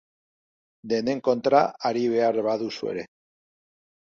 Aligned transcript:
Denen 0.93 1.21
kontra 1.27 1.61
ari 1.91 2.03
behar 2.15 2.41
baduzu 2.49 2.91
ere. 2.95 3.05